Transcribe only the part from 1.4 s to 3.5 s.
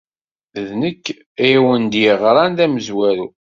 ay awent-d-yeɣran d amezwaru.